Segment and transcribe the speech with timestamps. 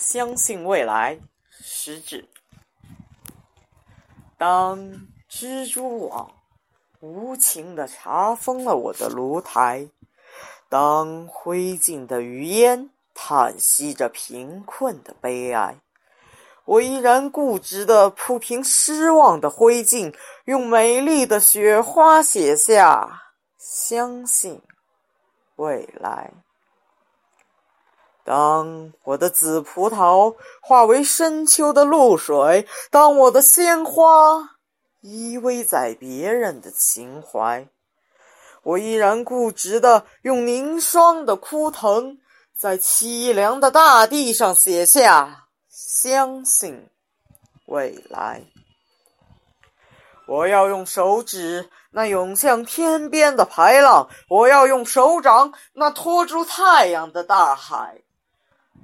[0.00, 1.20] 相信未来，
[1.50, 2.26] 实质。
[4.38, 4.78] 当
[5.28, 6.32] 蜘蛛网
[7.00, 9.90] 无情地查封了我的炉台，
[10.70, 15.78] 当灰烬的余烟叹息着贫困的悲哀，
[16.64, 24.62] 我依然固执地铺平失望的灰烬，用美丽的雪花写下“相信
[25.56, 26.32] 未来”。
[28.30, 34.50] 当我的紫葡萄化为深秋的露水，当我的鲜花
[35.00, 37.66] 依偎在别人的情怀，
[38.62, 42.18] 我依然固执的用凝霜的枯藤，
[42.56, 46.88] 在凄凉的大地上写下“相信
[47.66, 48.44] 未来”。
[50.28, 58.02] 我要用手指那涌向天边的排浪，我要用手掌那托住太阳的大海。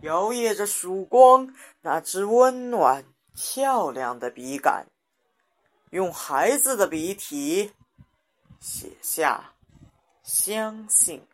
[0.03, 3.05] 摇曳着曙光，那支温暖
[3.35, 4.87] 漂亮的笔杆，
[5.91, 7.73] 用孩子的笔体
[8.61, 9.55] 写下
[10.23, 11.27] “相信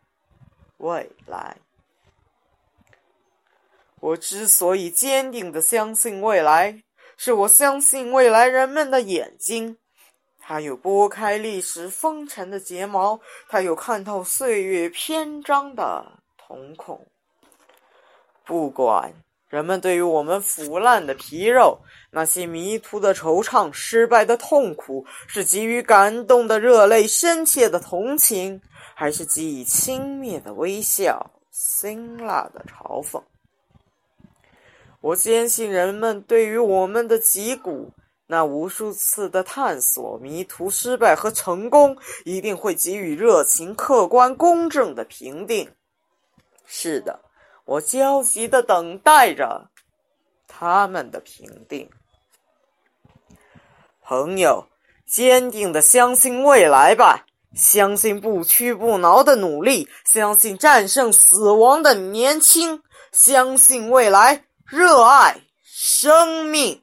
[0.77, 1.57] 未来”。
[3.99, 6.83] 我之所以坚定的相信未来，
[7.15, 9.77] 是我相信未来人们的眼睛，
[10.39, 17.07] 它有拨开历史风尘的睫毛，它有看透岁月篇章的瞳孔。
[18.45, 19.13] 不管
[19.49, 21.79] 人们对于我们腐烂的皮肉、
[22.11, 28.59] 那些迷途的惆怅、失败的痛苦，是给予感动的热泪、深切的同情，
[28.95, 33.21] 还是给予轻蔑的微笑、辛辣的嘲讽，
[35.01, 37.91] 我坚信人们对于我们的脊骨
[38.25, 45.69] 那无数次的探索、迷途、失败和成功，一定会给予热情、客观、公正的评定。
[46.65, 47.19] 是的。
[47.65, 49.69] 我焦急的等待着
[50.47, 51.89] 他们的评定，
[54.01, 54.67] 朋友，
[55.07, 57.25] 坚定的相信未来吧，
[57.55, 66.82] 相信不屈不挠的努力，相信战胜死亡的年轻，相信未来，热爱生命。